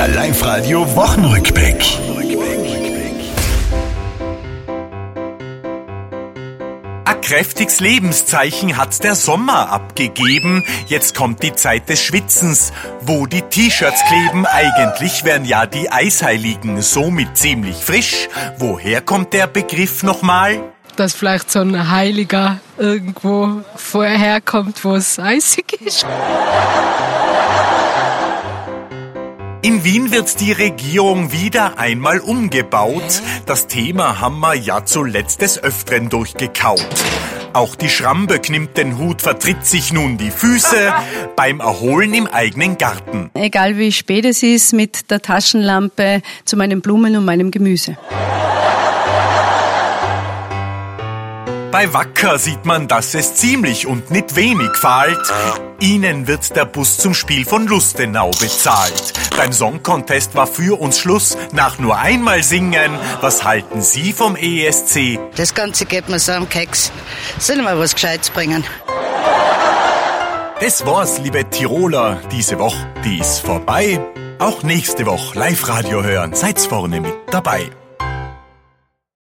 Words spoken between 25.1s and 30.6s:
eisig ist. In Wien wird die